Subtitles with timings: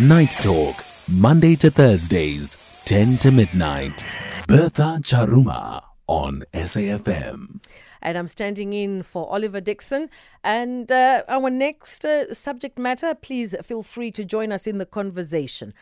[0.00, 4.04] Night Talk, Monday to Thursdays, 10 to midnight.
[4.48, 7.64] Bertha Charuma on SAFM.
[8.02, 10.10] and I'm standing in for Oliver Dixon.
[10.42, 14.86] And uh, our next uh, subject matter, please feel free to join us in the
[14.86, 15.72] conversation.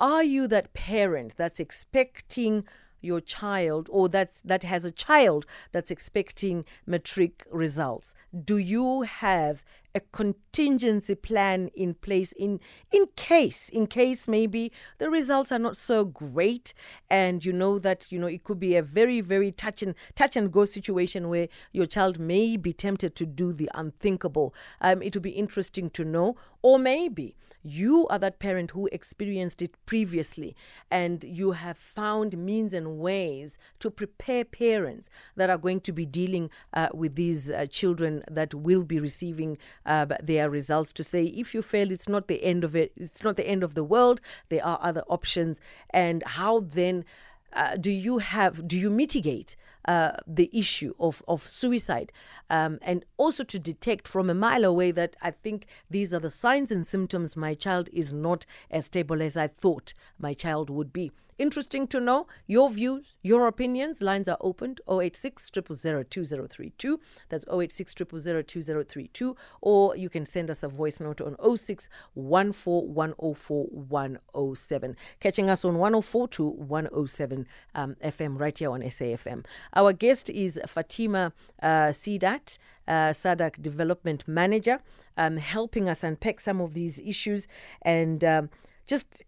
[0.00, 2.64] Are you that parent that's expecting
[3.00, 8.14] your child or that's that has a child that's expecting matric results
[8.44, 9.62] do you have
[9.98, 12.60] a contingency plan in place in
[12.92, 16.72] in case in case maybe the results are not so great
[17.10, 20.36] and you know that you know it could be a very very touch and touch
[20.36, 24.54] and go situation where your child may be tempted to do the unthinkable.
[24.80, 27.36] Um, it would be interesting to know or maybe
[27.68, 30.56] you are that parent who experienced it previously
[30.90, 36.06] and you have found means and ways to prepare parents that are going to be
[36.06, 41.24] dealing uh, with these uh, children that will be receiving uh, their results to say
[41.24, 43.84] if you fail it's not the end of it it's not the end of the
[43.84, 44.20] world.
[44.48, 45.60] There are other options.
[45.90, 47.04] And how then
[47.52, 49.56] uh, do you have do you mitigate
[49.88, 52.12] uh, the issue of, of suicide
[52.50, 56.28] um, and also to detect from a mile away that I think these are the
[56.28, 60.92] signs and symptoms my child is not as stable as I thought my child would
[60.92, 61.10] be.
[61.38, 64.02] Interesting to know your views, your opinions.
[64.02, 67.00] Lines are opened 086 2032.
[67.28, 69.36] That's 086 2032.
[69.60, 74.96] Or you can send us a voice note on 06 107.
[75.20, 79.44] Catching us on 104 to 107 um, FM right here on SAFM.
[79.74, 82.58] Our guest is Fatima uh, Seedat,
[82.88, 84.80] uh, SADAG Development Manager,
[85.16, 87.46] um, helping us unpack some of these issues
[87.82, 88.50] and um,
[88.88, 89.22] just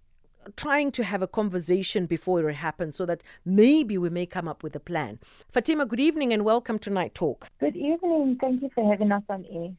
[0.56, 4.62] trying to have a conversation before it happens so that maybe we may come up
[4.62, 5.18] with a plan.
[5.52, 7.48] Fatima, good evening and welcome to Night Talk.
[7.60, 8.38] Good evening.
[8.40, 9.70] Thank you for having us on air.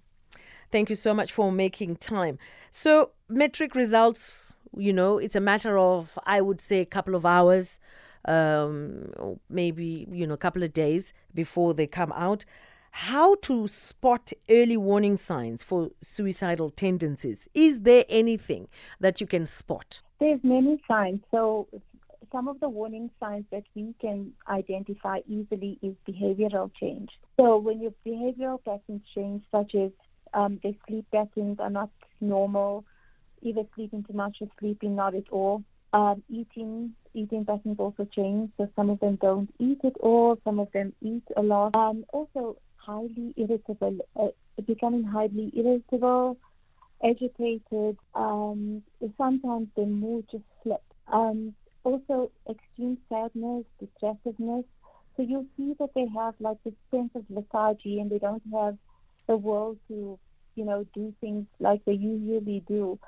[0.72, 2.40] Thank you so much for making time.
[2.72, 7.26] So, matric results, you know, it's a matter of, I would say, a couple of
[7.26, 7.80] hours,
[8.26, 12.46] um, maybe, you know, a couple of days before they come out.
[12.92, 17.48] How to spot early warning signs for suicidal tendencies?
[17.54, 18.68] Is there anything
[19.00, 20.02] that you can spot?
[20.22, 21.22] There's many signs.
[21.32, 21.68] So
[22.32, 27.10] some of the warning signs that we can identify easily is behavioral change.
[27.40, 29.90] So when your behavioral patterns change, such as
[30.36, 31.90] um, their sleep patterns are not
[32.22, 32.86] normal,
[33.42, 35.64] either sleeping too much or sleeping not at all.
[35.92, 38.52] Um, eating eating patterns also change.
[38.58, 40.38] So some of them don't eat at all.
[40.44, 41.76] Some of them eat a lot.
[41.76, 44.28] Um, also highly irritable, uh,
[44.68, 46.38] becoming highly irritable,
[47.04, 47.98] agitated.
[48.16, 48.84] Um,
[49.18, 50.84] sometimes their mood just slips.
[51.12, 51.54] Um,
[51.84, 54.66] also extreme sadness, distressiveness.
[55.18, 58.78] So you'll see that they have like this sense of lethargy and they don't have
[59.28, 60.20] the will to,
[60.56, 63.00] you know, do things like they usually do.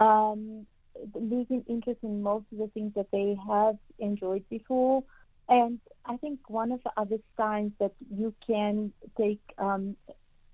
[0.00, 0.66] Um,
[1.14, 5.04] losing interest in most of the things that they have enjoyed before.
[5.48, 9.96] And I think one of the other signs that you can take um,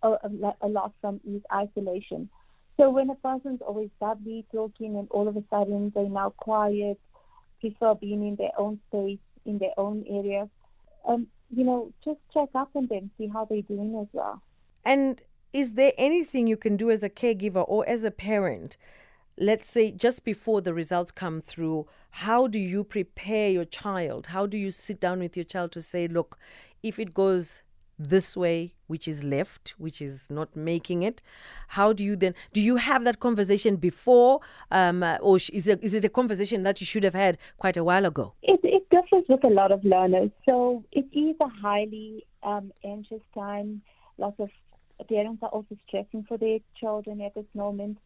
[0.02, 0.16] a,
[0.60, 2.28] a, lot from is isolation.
[2.76, 6.98] So when a person's always bubbly, talking, and all of a sudden they're now quiet,
[7.60, 10.48] prefer being in their own space, in their own area,
[11.06, 14.42] um, you know, just check up on them, see how they're doing as well.
[14.84, 18.76] And is there anything you can do as a caregiver or as a parent?
[19.38, 24.28] Let's say just before the results come through, how do you prepare your child?
[24.28, 26.38] How do you sit down with your child to say, look,
[26.82, 27.62] if it goes
[27.98, 31.22] this way, which is left, which is not making it,
[31.68, 34.40] how do you then do you have that conversation before,
[34.70, 37.84] um, or is it, is it a conversation that you should have had quite a
[37.84, 38.34] while ago?
[38.42, 40.30] It, it differs with a lot of learners.
[40.44, 43.82] So it is a highly um, anxious time.
[44.18, 44.50] Lots of
[45.08, 47.98] parents are also stressing for their children at this moment.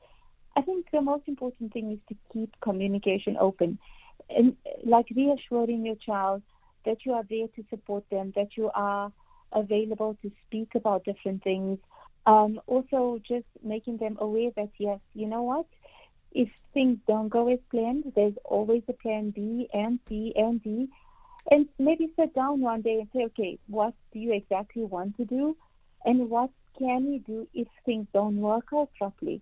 [0.57, 3.79] I think the most important thing is to keep communication open
[4.31, 6.43] and like reassuring your child
[6.85, 9.13] that you are there to support them, that you are
[9.53, 11.79] available to speak about different things.
[12.27, 15.67] Um, also, just making them aware that, yes, you know what?
[16.33, 20.89] If things don't go as planned, there's always a plan B and C and D.
[21.51, 25.25] And maybe sit down one day and say, okay, what do you exactly want to
[25.25, 25.57] do?
[26.05, 29.41] And what can you do if things don't work out properly?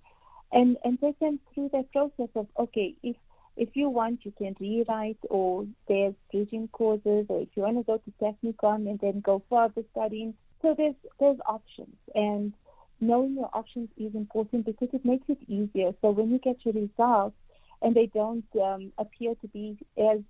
[0.53, 3.17] And, and take them through that process of, okay, if
[3.57, 7.83] if you want, you can rewrite, or there's bridging courses, or if you want to
[7.83, 10.35] go to Technikon and then go further studying.
[10.63, 12.53] So there's there's options, and
[13.01, 15.93] knowing your options is important because it makes it easier.
[16.01, 17.37] So when you get your results
[17.83, 20.21] and they don't um, appear to be as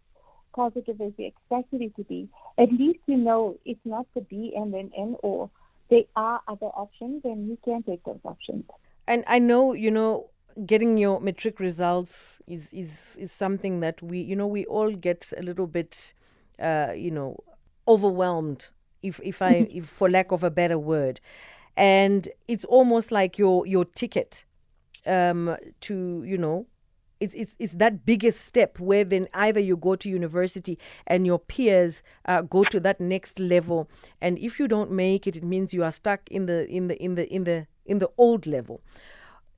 [0.54, 4.52] positive as you expected it to be, at least you know it's not the B
[4.56, 5.50] and then N or
[5.88, 8.64] there are other options, and you can take those options.
[9.06, 10.30] And I know, you know,
[10.64, 15.32] getting your matric results is, is is something that we you know we all get
[15.36, 16.14] a little bit
[16.58, 17.36] uh, you know
[17.86, 18.68] overwhelmed
[19.02, 21.20] if if I if for lack of a better word.
[21.76, 24.44] And it's almost like your your ticket
[25.06, 26.66] um, to you know
[27.18, 31.38] it's, it's, it's that biggest step where then either you go to university and your
[31.38, 33.88] peers uh, go to that next level.
[34.20, 37.02] And if you don't make it it means you are stuck in the in the
[37.02, 38.82] in the in the in the old level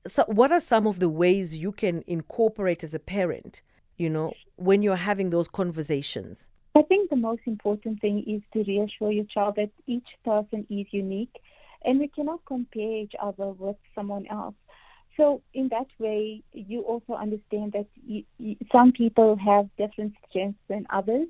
[0.09, 3.61] so what are some of the ways you can incorporate as a parent
[3.97, 8.63] you know when you're having those conversations I think the most important thing is to
[8.69, 11.35] reassure your child that each person is unique
[11.83, 14.55] and we cannot compare each other with someone else.
[15.17, 20.59] So, in that way, you also understand that you, you, some people have different strengths
[20.69, 21.27] than others,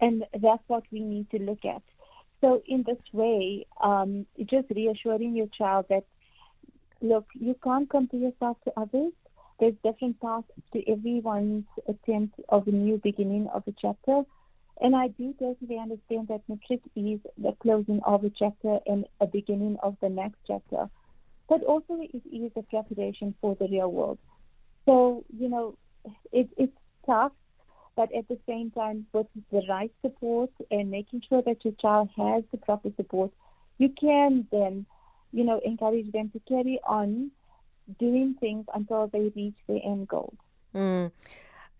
[0.00, 1.82] and that's what we need to look at.
[2.40, 6.04] So, in this way, um, just reassuring your child that,
[7.00, 9.12] look, you can't compare yourself to others.
[9.60, 14.22] There's different paths to everyone's attempt of a new beginning of a chapter.
[14.80, 19.26] And I do totally understand that matric is the closing of a chapter and a
[19.26, 20.88] beginning of the next chapter.
[21.48, 24.18] But also it is a preparation for the real world.
[24.86, 25.76] So, you know,
[26.32, 27.32] it, it's tough,
[27.96, 32.10] but at the same time, with the right support and making sure that your child
[32.16, 33.32] has the proper support,
[33.78, 34.86] you can then,
[35.32, 37.30] you know, encourage them to carry on
[37.98, 40.32] doing things until they reach their end goal.
[40.74, 41.10] Mm.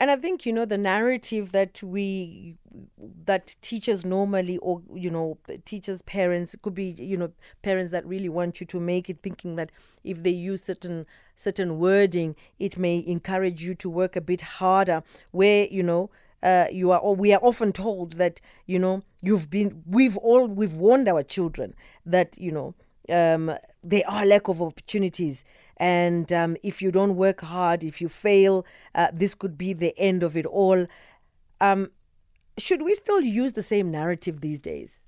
[0.00, 2.56] And I think you know the narrative that we
[3.24, 8.28] that teachers normally or you know teachers parents could be you know parents that really
[8.28, 9.72] want you to make it thinking that
[10.04, 11.04] if they use certain
[11.34, 15.02] certain wording it may encourage you to work a bit harder
[15.32, 16.10] where you know
[16.44, 20.46] uh, you are or we are often told that you know you've been we've all
[20.46, 21.74] we've warned our children
[22.06, 22.72] that you know
[23.10, 25.44] um, there are lack of opportunities
[25.78, 29.96] and um, if you don't work hard, if you fail, uh, this could be the
[29.98, 30.86] end of it all.
[31.60, 31.90] Um,
[32.58, 35.00] should we still use the same narrative these days?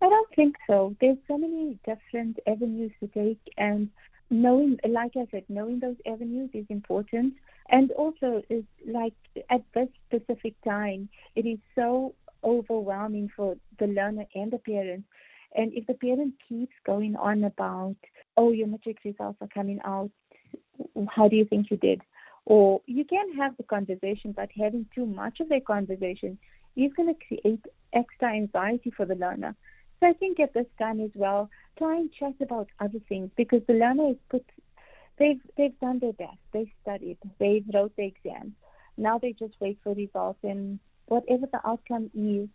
[0.00, 0.94] I don't think so.
[1.00, 3.88] There's so many different avenues to take, and
[4.30, 7.34] knowing, like I said, knowing those avenues is important.
[7.70, 9.14] And also, is like
[9.50, 12.14] at this specific time, it is so
[12.44, 15.08] overwhelming for the learner and the parents.
[15.54, 17.96] And if the parent keeps going on about
[18.36, 20.10] oh, your matric results are coming out.
[21.08, 22.02] How do you think you did?
[22.46, 26.38] Or you can have the conversation, but having too much of a conversation
[26.76, 29.54] is going to create extra anxiety for the learner.
[30.00, 31.48] So I think at this time as well,
[31.78, 34.44] try and chat about other things because the learner is put,
[35.18, 38.52] they've they've done their best, they've studied, they've wrote the exams.
[38.96, 42.48] Now they just wait for results, and whatever the outcome is,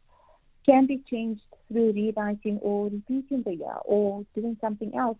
[0.70, 5.18] can be changed through rewriting or repeating the year or doing something else.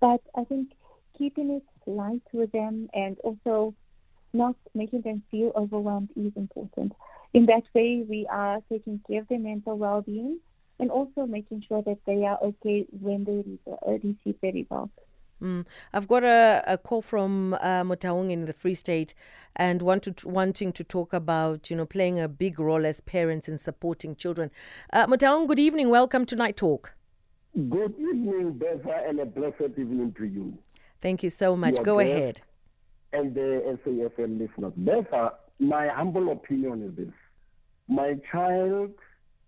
[0.00, 0.68] But I think
[1.18, 3.74] keeping it light with them and also
[4.32, 6.92] not making them feel overwhelmed is important.
[7.32, 10.38] In that way, we are taking care of their mental well being
[10.78, 14.92] and also making sure that they are okay when they uh, receive their results.
[15.44, 15.66] Mm.
[15.92, 19.14] I've got a, a call from uh, Motaung in the Free State
[19.54, 23.46] and want to, wanting to talk about, you know, playing a big role as parents
[23.46, 24.50] in supporting children.
[24.92, 25.90] Uh, Motaung, good evening.
[25.90, 26.94] Welcome to Night Talk.
[27.54, 30.58] Good evening, Beza, and a blessed evening to you.
[31.02, 31.76] Thank you so much.
[31.82, 32.40] Go ahead.
[33.12, 34.72] And the SAFM listeners.
[34.76, 37.14] Beza, my humble opinion is this.
[37.86, 38.92] My child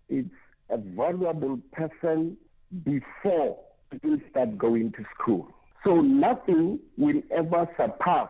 [0.09, 0.25] is
[0.69, 2.37] a valuable person
[2.83, 3.57] before
[4.03, 5.49] he start going to school.
[5.87, 8.27] So nothing will ever surpass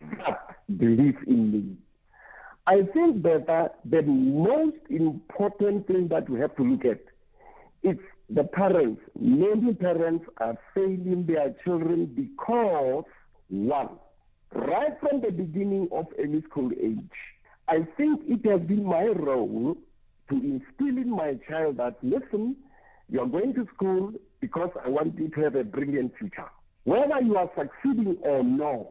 [0.00, 1.76] that belief in me.
[2.66, 7.00] I think that uh, the most important thing that we have to look at
[7.82, 7.98] is
[8.30, 13.04] the parents, many parents are failing their children because,
[13.50, 13.90] one,
[14.54, 16.98] right from the beginning of early school age,
[17.68, 19.76] I think it has been my role
[20.30, 22.56] to instill in my child that, listen,
[23.10, 26.48] you are going to school because I want you to have a brilliant future.
[26.84, 28.88] Whether you are succeeding or not,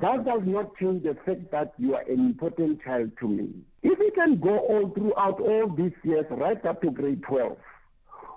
[0.00, 3.50] that does not change the fact that you are an important child to me.
[3.82, 7.56] If you can go all throughout all these years, right up to grade 12,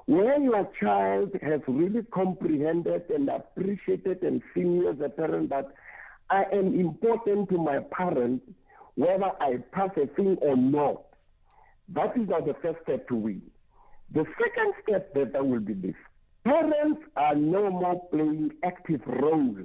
[0.05, 5.73] where your child has really comprehended and appreciated and seen you as a parent that
[6.29, 8.41] I am important to my parent,
[8.95, 11.03] whether I pass a thing or not.
[11.89, 13.41] That is not the first step to win.
[14.13, 15.95] The second step that will be this.
[16.43, 19.55] Parents are no more playing active role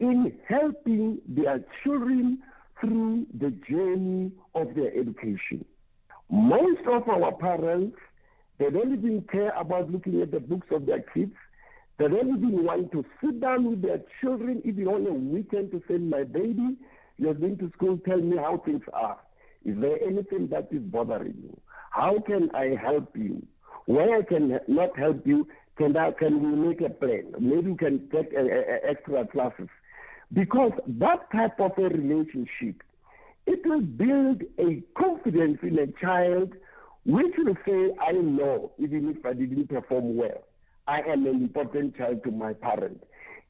[0.00, 2.38] in helping their children
[2.80, 5.64] through the journey of their education.
[6.30, 7.96] Most of our parents
[8.58, 11.34] they don't even care about looking at the books of their kids.
[11.98, 15.82] They don't even want to sit down with their children, even on a weekend, to
[15.88, 16.76] say, My baby,
[17.16, 19.18] you're going to school, tell me how things are.
[19.64, 21.60] Is there anything that is bothering you?
[21.90, 23.44] How can I help you?
[23.86, 25.46] Where I can not help you,
[25.78, 27.32] can, I, can we make a plan?
[27.38, 29.68] Maybe we can take a, a, extra classes.
[30.32, 32.82] Because that type of a relationship,
[33.46, 36.52] it will build a confidence in a child
[37.06, 40.44] which will say, I know, even if I didn't perform well,
[40.86, 43.02] I am an important child to my parent.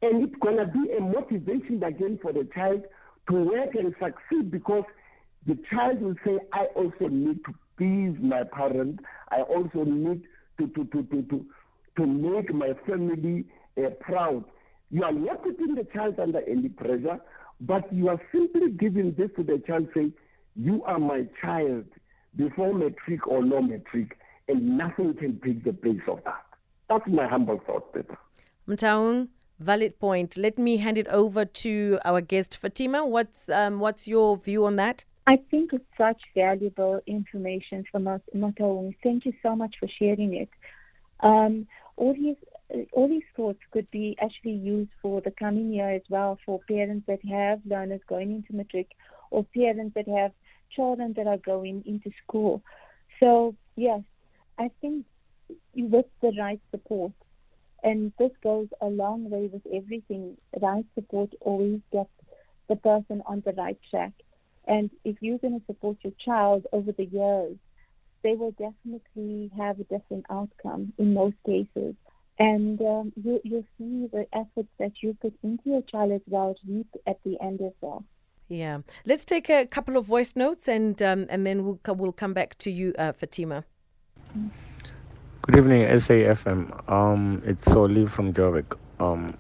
[0.03, 2.85] And it's going to be a motivation again for the child
[3.31, 4.85] to work and succeed because
[5.47, 9.01] the child will say, I also need to please my parent.
[9.31, 10.23] I also need
[10.59, 11.47] to, to, to, to, to,
[11.99, 13.45] to make my family
[13.77, 14.45] uh, proud.
[14.91, 17.19] You are not putting the child under any pressure,
[17.61, 20.15] but you are simply giving this to the child, saying,
[20.57, 21.85] You are my child
[22.37, 24.17] before matric or no matric,
[24.49, 26.45] and nothing can take the place of that.
[26.89, 28.17] That's my humble thought, Peter.
[28.67, 29.29] Motaung,
[29.59, 30.37] valid point.
[30.37, 33.05] Let me hand it over to our guest, Fatima.
[33.05, 35.05] What's um, what's your view on that?
[35.27, 38.95] I think it's such valuable information from us, Motaung.
[39.03, 40.49] Thank you so much for sharing it.
[41.21, 41.67] Um,
[41.99, 42.37] all these
[42.93, 47.07] all these thoughts could be actually used for the coming year as well for parents
[47.07, 48.89] that have learners going into matric
[49.31, 50.33] or parents that have
[50.75, 52.63] children that are going into school.
[53.21, 54.03] So, yes,
[54.59, 55.07] I think
[55.75, 57.13] with the right support,
[57.83, 62.11] and this goes a long way with everything, right support always gets
[62.69, 64.13] the person on the right track.
[64.67, 67.57] And if you're going to support your child over the years,
[68.23, 71.95] they will definitely have a different outcome in most cases.
[72.39, 76.55] And um, you, you'll see the efforts that you put into your child as well
[76.67, 78.05] reap at the end as well.
[78.49, 78.79] Yeah.
[79.05, 82.57] Let's take a couple of voice notes and um, and then we'll, we'll come back
[82.59, 83.65] to you, uh, Fatima.
[85.43, 86.91] Good evening, SAFM.
[86.91, 88.77] Um, it's Soli from Joburg.
[89.01, 89.35] Um,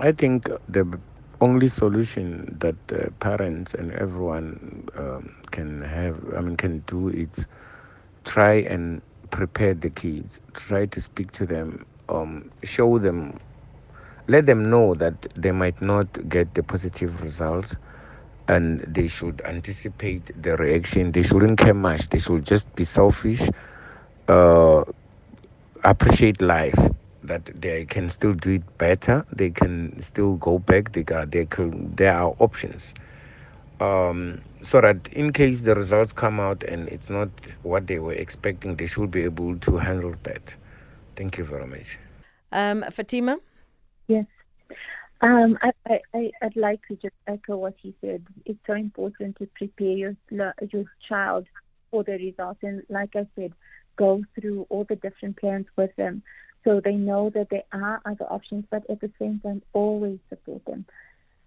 [0.00, 0.98] I think the
[1.40, 7.46] only solution that uh, parents and everyone um, can have, I mean, can do is
[8.24, 13.38] try and prepare the kids, try to speak to them, um, show them
[14.28, 17.76] let them know that they might not get the positive results
[18.48, 21.12] and they should anticipate the reaction.
[21.12, 22.08] They shouldn't care much.
[22.08, 23.42] They should just be selfish,
[24.28, 24.84] uh,
[25.84, 26.78] appreciate life,
[27.24, 29.24] that they can still do it better.
[29.32, 30.92] They can still go back.
[30.92, 32.94] They got, they can, there are options.
[33.80, 37.28] Um, so that in case the results come out and it's not
[37.62, 40.54] what they were expecting, they should be able to handle that.
[41.16, 41.98] Thank you very much.
[42.52, 43.38] Um, Fatima?
[44.06, 44.26] Yes.
[45.20, 48.24] Um, I, I, I'd like to just echo what he said.
[48.44, 51.46] It's so important to prepare your, your child
[51.90, 52.60] for the results.
[52.62, 53.52] And like I said,
[53.96, 56.22] go through all the different plans with them
[56.64, 60.64] so they know that there are other options, but at the same time, always support
[60.64, 60.86] them.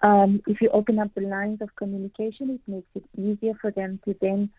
[0.03, 3.99] Um, if you open up the lines of communication, it makes it easier for them
[4.05, 4.49] to then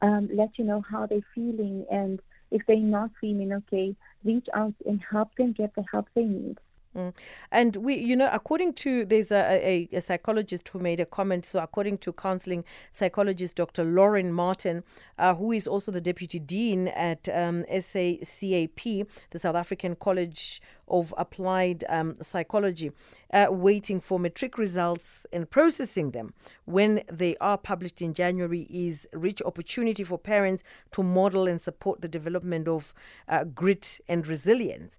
[0.00, 1.84] um, let you know how they're feeling.
[1.90, 6.24] And if they're not feeling okay, reach out and help them get the help they
[6.24, 6.58] need.
[6.96, 7.12] Mm.
[7.52, 11.44] And we, you know, according to there's a, a, a, psychologist who made a comment.
[11.44, 13.84] So, according to counseling psychologist Dr.
[13.84, 14.82] Lauren Martin,
[15.18, 21.14] uh, who is also the deputy dean at um, SACAP, the South African College of
[21.18, 22.90] Applied um, Psychology,
[23.34, 26.32] uh, waiting for matric results and processing them
[26.64, 32.00] when they are published in January is rich opportunity for parents to model and support
[32.00, 32.94] the development of
[33.28, 34.98] uh, grit and resilience.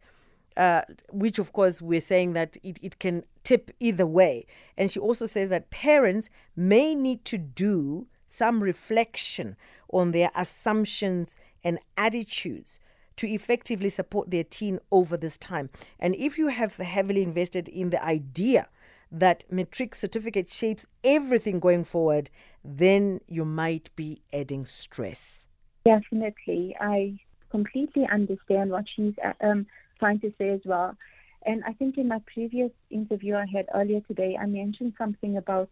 [0.58, 4.46] Uh, which of course we're saying that it, it can tip either way.
[4.78, 9.56] And she also says that parents may need to do some reflection
[9.92, 12.80] on their assumptions and attitudes
[13.18, 15.70] to effectively support their teen over this time.
[16.00, 18.70] And if you have heavily invested in the idea
[19.12, 22.30] that matric certificate shapes everything going forward,
[22.64, 25.44] then you might be adding stress.
[25.84, 26.76] Definitely.
[26.80, 29.66] I completely understand what she's uh, um,
[30.00, 30.96] trying to say as well.
[31.46, 35.70] And I think in my previous interview I had earlier today, I mentioned something about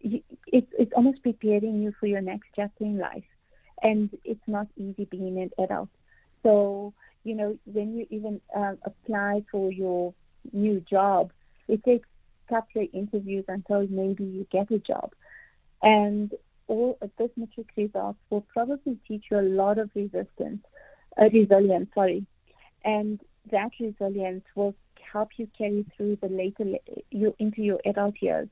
[0.00, 3.24] it's it's almost preparing you for your next chapter in life,
[3.82, 5.88] and it's not easy being an adult.
[6.42, 6.92] So
[7.24, 10.14] you know when you even uh, apply for your
[10.52, 11.32] new job,
[11.68, 12.08] it takes
[12.48, 15.12] a couple of interviews until maybe you get a job,
[15.82, 16.32] and
[16.68, 20.64] all of this matric results will probably teach you a lot of resistance,
[21.20, 21.88] uh, resilience.
[21.94, 22.24] Sorry,
[22.84, 24.74] and that resilience will
[25.12, 26.78] help you carry through the later
[27.10, 28.48] you into your adult years.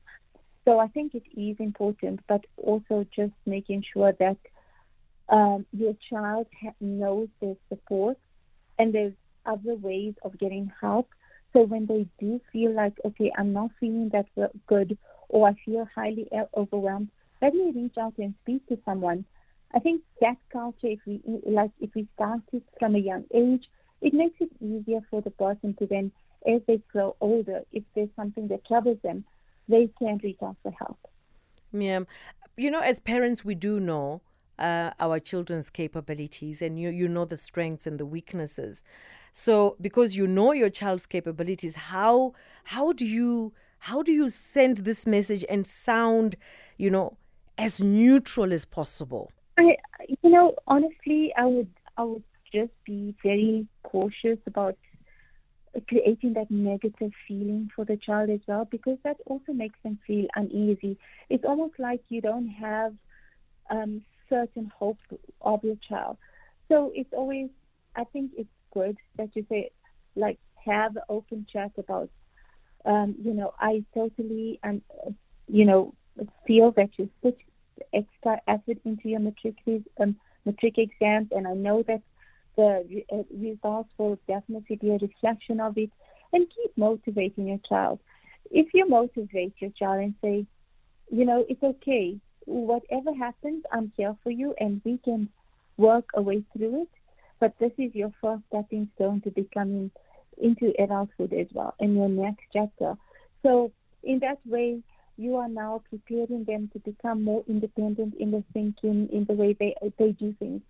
[0.65, 4.37] So I think it is important, but also just making sure that
[5.29, 8.17] um, your child ha- knows there's support
[8.77, 9.13] and there's
[9.45, 11.07] other ways of getting help
[11.53, 14.27] So when they do feel like, okay, I'm not feeling that
[14.67, 14.97] good,
[15.29, 17.09] or I feel highly overwhelmed,
[17.41, 19.25] let me reach out and speak to someone.
[19.73, 23.67] I think that culture, if we like, if we start it from a young age,
[24.01, 26.11] it makes it easier for the person to then,
[26.47, 29.25] as they grow older, if there's something that troubles them,
[29.67, 30.97] they can reach out for help.
[31.71, 32.01] Yeah,
[32.57, 34.21] you know, as parents, we do know
[34.57, 38.83] uh, our children's capabilities, and you you know the strengths and the weaknesses.
[39.31, 42.33] So, because you know your child's capabilities, how
[42.65, 46.35] how do you how do you send this message and sound,
[46.77, 47.17] you know,
[47.57, 49.31] as neutral as possible?
[49.57, 49.75] I,
[50.23, 54.75] you know, honestly, I would I would just be very cautious about
[55.87, 60.25] creating that negative feeling for the child as well because that also makes them feel
[60.35, 60.97] uneasy.
[61.29, 62.93] It's almost like you don't have
[63.69, 64.97] um, certain hope
[65.41, 66.17] of your child.
[66.69, 67.49] So it's always,
[67.95, 69.69] I think it's good that you say,
[70.15, 72.09] like, have open chat about,
[72.85, 74.81] um, you know, I totally and
[75.47, 75.93] you know
[76.45, 77.37] feel that you put
[77.93, 79.55] extra effort into your matric
[79.99, 80.15] um,
[80.45, 82.01] matric exams, and I know that
[82.59, 85.91] the uh, results will definitely be a reflection of it,
[86.33, 87.99] and keep motivating your child.
[88.51, 90.45] If you motivate your child and say,
[91.17, 92.05] you know, it's okay,
[92.45, 95.29] whatever happens, I'm here for you, and we can
[95.77, 96.93] work a way through it.
[97.39, 99.91] But this is your first stepping stone to becoming
[100.47, 102.95] into adulthood as well in your next chapter.
[103.43, 103.71] So
[104.03, 104.81] in that way,
[105.17, 109.55] you are now preparing them to become more independent in their thinking, in the way
[109.59, 110.61] they they do things.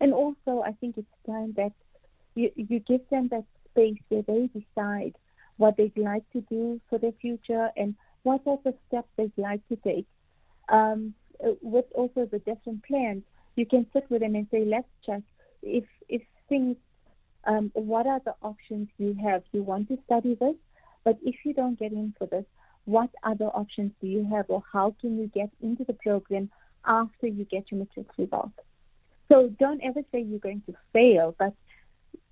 [0.00, 1.72] And also, I think it's time that
[2.34, 5.14] you, you give them that space where they decide
[5.56, 9.66] what they'd like to do for their future and what type of steps they'd like
[9.68, 10.06] to take.
[10.68, 11.14] Um,
[11.62, 13.22] with also the different plans,
[13.56, 15.22] you can sit with them and say, let's check
[15.62, 16.76] if if things,
[17.44, 19.42] um, what are the options you have?
[19.52, 20.54] You want to study this,
[21.04, 22.44] but if you don't get in for this,
[22.84, 26.50] what other options do you have, or how can you get into the program
[26.84, 28.52] after you get your matric results?
[29.30, 31.52] So don't ever say you're going to fail, but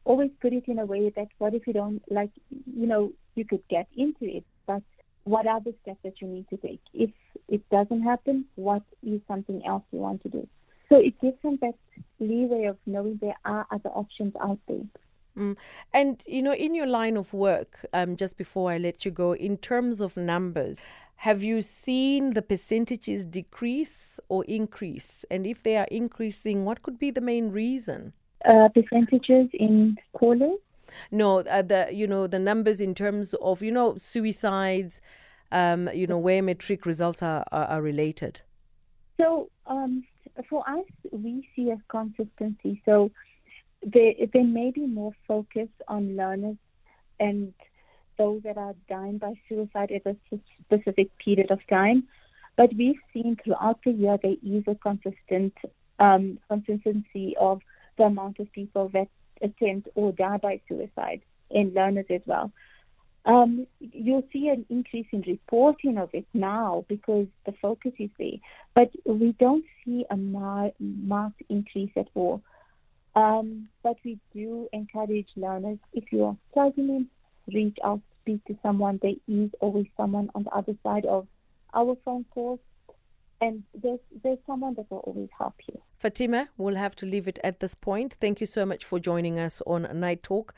[0.05, 3.45] always put it in a way that what if you don't like, you know, you
[3.45, 4.83] could get into it, but
[5.25, 6.81] what are the steps that you need to take?
[6.93, 7.11] If
[7.49, 10.47] it doesn't happen, what is something else you want to do?
[10.89, 11.75] So it gives them that
[12.21, 14.85] leeway of knowing there are other options out there.
[15.37, 15.57] Mm.
[15.93, 19.35] And you know, in your line of work, um, just before I let you go,
[19.35, 20.79] in terms of numbers,
[21.17, 25.25] have you seen the percentages decrease or increase?
[25.31, 28.13] And if they are increasing, what could be the main reason?
[28.45, 30.59] Uh, percentages in callers?
[31.11, 35.01] No, uh, the you know the numbers in terms of you know suicides,
[35.51, 38.43] um, you know where matric results are, are, are related.
[39.19, 40.05] So um,
[40.51, 42.83] for us, we see a consistency.
[42.85, 43.11] So
[43.83, 46.57] there there may be more focus on learners
[47.21, 47.55] and
[48.19, 50.17] those that are dying by suicide at a
[50.65, 52.05] specific period of time.
[52.57, 55.55] But we've seen throughout the year there is a consistent
[55.99, 57.61] um, consistency of
[57.99, 59.09] the amount of people that
[59.43, 62.53] attempt or die by suicide in learners as well.
[63.27, 68.39] Um, you'll see an increase in reporting of it now because the focus is there,
[68.75, 72.43] but we don't see a mar- marked increase at all.
[73.17, 77.07] Um, but we do encourage learners if you are struggling
[77.53, 78.99] reach out, speak to someone.
[79.03, 81.27] There is always someone on the other side of
[81.75, 82.61] our phone calls.
[83.41, 85.79] And there's, there's someone that will always help you.
[85.99, 88.15] Fatima, we'll have to leave it at this point.
[88.21, 90.55] Thank you so much for joining us on Night Talk.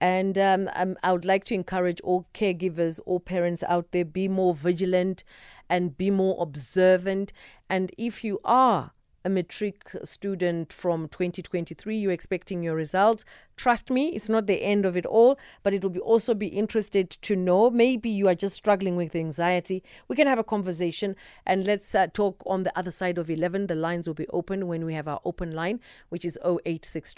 [0.00, 4.28] And um, um, I would like to encourage all caregivers, all parents out there, be
[4.28, 5.24] more vigilant
[5.68, 7.34] and be more observant.
[7.68, 8.92] And if you are
[9.24, 13.24] a matric student from 2023 you're expecting your results.
[13.56, 16.46] Trust me it's not the end of it all but it will be also be
[16.46, 17.70] interested to know.
[17.70, 19.82] Maybe you are just struggling with anxiety.
[20.08, 23.66] We can have a conversation and let's uh, talk on the other side of 11
[23.66, 27.14] the lines will be open when we have our open line which is 086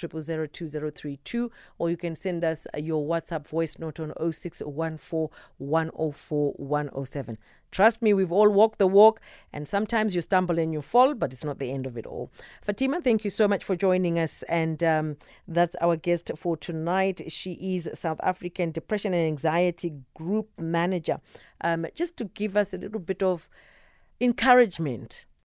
[1.79, 7.39] or you can send us your whatsapp voice note on 0614 104 107
[7.73, 9.21] Trust me, we've all walked the walk,
[9.53, 12.31] and sometimes you stumble and you fall, but it's not the end of it all.
[12.63, 15.17] Fatima, thank you so much for joining us, and um,
[15.49, 17.33] that's our guest for tonight.
[17.33, 21.21] She is South African Depression and Anxiety Group Manager.
[21.63, 23.49] Um, just to give us a little bit of
[24.21, 25.27] encouragement